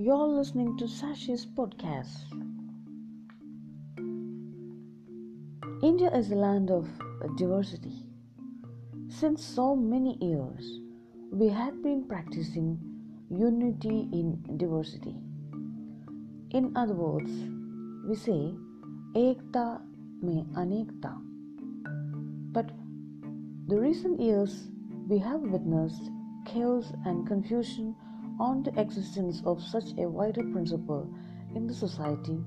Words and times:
You're 0.00 0.28
listening 0.28 0.76
to 0.78 0.86
Sashi's 0.86 1.44
podcast. 1.44 2.22
India 5.82 6.08
is 6.14 6.30
a 6.30 6.36
land 6.36 6.70
of 6.70 6.88
diversity. 7.36 8.06
Since 9.08 9.44
so 9.44 9.74
many 9.74 10.16
years, 10.20 10.80
we 11.32 11.48
have 11.48 11.82
been 11.82 12.04
practicing 12.04 12.78
unity 13.28 14.08
in 14.12 14.56
diversity. 14.56 15.16
In 16.52 16.76
other 16.76 16.94
words, 16.94 17.32
we 18.08 18.14
say 18.14 18.54
Ekta 19.16 19.80
mein 20.22 20.46
Anekta. 20.54 21.27
But 22.52 22.70
the 23.66 23.78
recent 23.78 24.20
years 24.20 24.68
we 25.06 25.18
have 25.18 25.40
witnessed 25.42 26.10
chaos 26.46 26.92
and 27.04 27.26
confusion 27.26 27.94
on 28.40 28.62
the 28.62 28.80
existence 28.80 29.42
of 29.44 29.62
such 29.62 29.92
a 29.98 30.08
vital 30.08 30.44
principle 30.52 31.08
in 31.54 31.66
the 31.66 31.74
society 31.74 32.38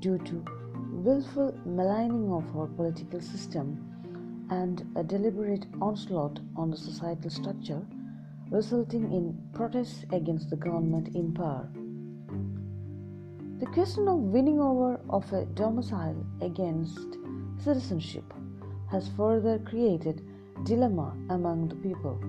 due 0.00 0.18
to 0.18 0.44
willful 0.90 1.54
maligning 1.66 2.32
of 2.32 2.56
our 2.56 2.66
political 2.66 3.20
system 3.20 4.46
and 4.50 4.86
a 4.96 5.02
deliberate 5.02 5.66
onslaught 5.80 6.40
on 6.56 6.70
the 6.70 6.76
societal 6.76 7.30
structure 7.30 7.84
resulting 8.50 9.10
in 9.12 9.38
protests 9.52 10.04
against 10.12 10.50
the 10.50 10.56
government 10.56 11.08
in 11.14 11.32
power. 11.32 11.68
The 13.60 13.66
question 13.66 14.08
of 14.08 14.18
winning 14.18 14.60
over 14.60 15.00
of 15.08 15.32
a 15.32 15.44
domicile 15.46 16.26
against 16.40 17.16
citizenship 17.58 18.24
has 18.92 19.08
further 19.16 19.58
created 19.58 20.22
dilemma 20.64 21.16
among 21.30 21.66
the 21.66 21.74
people. 21.76 22.20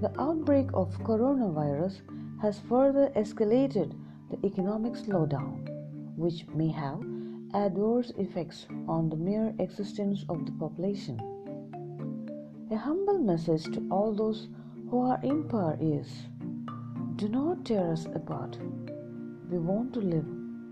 The 0.00 0.12
outbreak 0.18 0.68
of 0.72 0.96
coronavirus 1.00 2.00
has 2.40 2.60
further 2.60 3.10
escalated 3.16 3.92
the 4.30 4.46
economic 4.46 4.92
slowdown, 4.92 5.68
which 6.16 6.46
may 6.54 6.68
have 6.68 7.04
adverse 7.52 8.12
effects 8.16 8.66
on 8.86 9.10
the 9.10 9.16
mere 9.16 9.52
existence 9.58 10.24
of 10.28 10.46
the 10.46 10.52
population. 10.52 11.20
A 12.70 12.76
humble 12.76 13.18
message 13.18 13.64
to 13.74 13.84
all 13.90 14.14
those 14.14 14.48
who 14.88 15.00
are 15.00 15.18
in 15.24 15.48
power 15.48 15.76
is 15.80 16.08
do 17.16 17.28
not 17.28 17.64
tear 17.64 17.92
us 17.92 18.06
apart. 18.14 18.56
We 19.50 19.58
want 19.58 19.92
to 19.94 20.00
live 20.00 20.26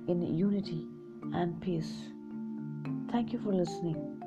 in 0.06 0.22
unity 0.38 0.86
and 1.34 1.60
peace. 1.60 1.92
Thank 3.10 3.32
you 3.32 3.40
for 3.40 3.52
listening. 3.52 4.17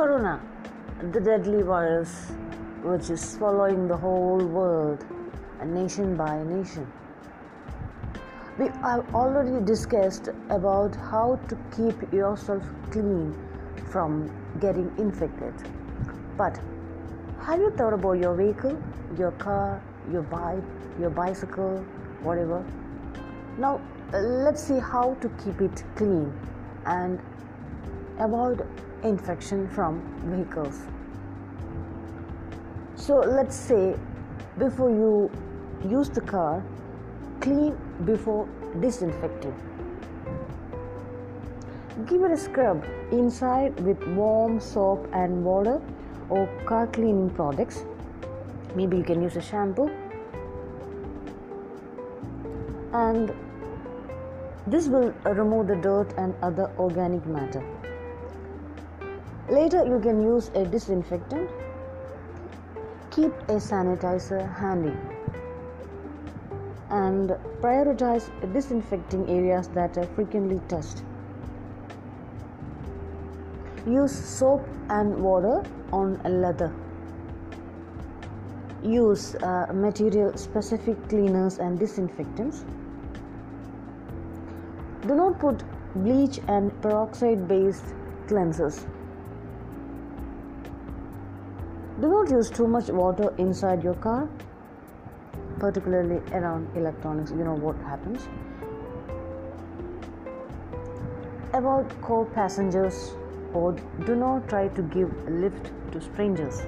Corona, 0.00 0.40
the 1.12 1.20
deadly 1.20 1.60
virus 1.60 2.32
which 2.82 3.10
is 3.10 3.20
swallowing 3.20 3.86
the 3.86 3.94
whole 3.94 4.38
world, 4.38 5.04
and 5.60 5.74
nation 5.74 6.16
by 6.16 6.42
nation. 6.42 6.90
We 8.58 8.68
have 8.68 9.14
already 9.14 9.62
discussed 9.62 10.30
about 10.48 10.96
how 10.96 11.38
to 11.48 11.58
keep 11.76 12.14
yourself 12.14 12.62
clean 12.90 13.36
from 13.90 14.30
getting 14.58 14.90
infected. 14.96 15.52
But 16.38 16.58
have 17.42 17.60
you 17.60 17.70
thought 17.72 17.92
about 17.92 18.12
your 18.12 18.34
vehicle, 18.34 18.82
your 19.18 19.32
car, 19.32 19.82
your 20.10 20.22
bike, 20.22 20.64
your 20.98 21.10
bicycle, 21.10 21.76
whatever? 22.22 22.64
Now, 23.58 23.82
uh, 24.14 24.20
let's 24.20 24.62
see 24.62 24.78
how 24.78 25.12
to 25.20 25.28
keep 25.44 25.60
it 25.60 25.84
clean 25.94 26.32
and 26.86 27.20
avoid 28.20 28.66
infection 29.02 29.66
from 29.68 30.00
vehicles. 30.24 30.82
So 32.94 33.16
let's 33.16 33.56
say 33.56 33.96
before 34.58 34.90
you 34.90 35.30
use 35.88 36.10
the 36.10 36.20
car, 36.20 36.62
clean 37.40 37.76
before 38.04 38.46
disinfecting. 38.80 39.54
Give 42.06 42.22
it 42.24 42.30
a 42.30 42.36
scrub 42.36 42.84
inside 43.10 43.80
with 43.80 44.06
warm 44.08 44.60
soap 44.60 45.08
and 45.12 45.44
water 45.44 45.80
or 46.28 46.46
car 46.66 46.86
cleaning 46.86 47.30
products. 47.30 47.84
Maybe 48.74 48.98
you 48.98 49.02
can 49.02 49.22
use 49.22 49.36
a 49.36 49.42
shampoo. 49.42 49.90
And 52.92 53.32
this 54.66 54.88
will 54.88 55.12
remove 55.24 55.68
the 55.68 55.76
dirt 55.76 56.12
and 56.18 56.34
other 56.42 56.70
organic 56.78 57.24
matter. 57.26 57.64
Later, 59.50 59.84
you 59.84 59.98
can 59.98 60.22
use 60.22 60.48
a 60.54 60.64
disinfectant. 60.64 61.50
Keep 63.10 63.32
a 63.48 63.56
sanitizer 63.56 64.42
handy 64.56 64.96
and 66.90 67.30
prioritize 67.60 68.28
disinfecting 68.52 69.28
areas 69.28 69.66
that 69.68 69.98
are 69.98 70.06
frequently 70.14 70.60
touched. 70.68 71.02
Use 73.88 74.12
soap 74.12 74.64
and 74.88 75.16
water 75.16 75.64
on 75.92 76.20
leather. 76.22 76.72
Use 78.84 79.34
uh, 79.34 79.66
material 79.74 80.36
specific 80.36 81.08
cleaners 81.08 81.58
and 81.58 81.76
disinfectants. 81.76 82.64
Do 85.08 85.16
not 85.16 85.40
put 85.40 85.64
bleach 85.96 86.38
and 86.46 86.70
peroxide 86.82 87.48
based 87.48 87.94
cleansers. 88.28 88.86
Do 92.00 92.08
not 92.08 92.30
use 92.30 92.48
too 92.48 92.66
much 92.66 92.88
water 92.88 93.34
inside 93.36 93.84
your 93.84 93.94
car, 93.94 94.26
particularly 95.58 96.22
around 96.32 96.74
electronics. 96.74 97.30
You 97.30 97.44
know 97.44 97.54
what 97.54 97.76
happens. 97.88 98.26
Avoid 101.52 101.90
co 102.00 102.24
passengers 102.24 103.12
or 103.52 103.72
do 104.06 104.14
not 104.14 104.48
try 104.48 104.68
to 104.68 104.82
give 104.82 105.12
a 105.26 105.30
lift 105.30 105.70
to 105.92 106.00
strangers. 106.00 106.62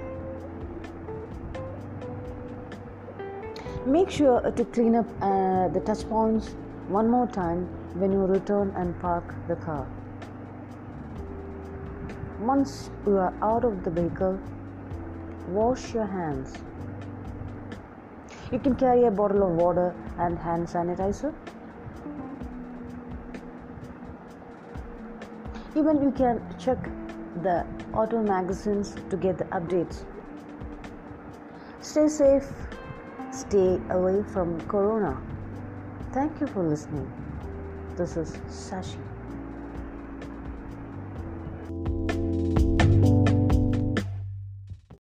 Make 3.87 4.11
sure 4.11 4.41
to 4.43 4.65
clean 4.67 4.97
up 4.97 5.07
uh, 5.23 5.69
the 5.69 5.81
touch 5.81 6.07
points 6.11 6.55
one 6.89 7.09
more 7.09 7.27
time 7.27 7.67
when 7.95 8.13
you 8.13 8.27
return 8.27 8.71
and 8.77 9.01
park 9.01 9.35
the 9.49 9.57
car. 9.57 9.87
Once 12.39 12.91
you 13.07 13.17
are 13.17 13.33
out 13.41 13.65
of 13.65 13.83
the 13.83 13.91
vehicle, 13.91 14.39
Wash 15.49 15.93
your 15.95 16.07
hands. 16.07 16.57
You 18.51 18.59
can 18.59 18.75
carry 18.75 19.05
a 19.07 19.11
bottle 19.11 19.43
of 19.43 19.57
water 19.57 19.95
and 20.19 20.39
hand 20.39 20.67
sanitizer. 20.67 21.35
Even 25.75 26.03
you 26.03 26.11
can 26.11 26.41
check 26.59 26.79
the 27.43 27.67
auto 27.95 28.23
magazines 28.23 28.95
to 29.11 29.17
get 29.17 29.39
the 29.39 29.45
updates. 29.45 30.05
Stay 31.81 32.09
safe, 32.09 32.47
stay 33.31 33.81
away 33.91 34.23
from 34.33 34.61
corona. 34.69 35.21
Thank 36.13 36.41
you 36.41 36.47
for 36.47 36.63
listening. 36.63 37.11
This 37.97 38.17
is 38.17 38.33
Sashi. 38.49 38.99